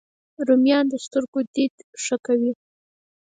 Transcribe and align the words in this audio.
رومیان 0.47 0.85
د 0.89 0.95
سترګو 1.05 1.39
دید 1.55 1.75
ښه 2.03 2.17
کوي 2.25 2.51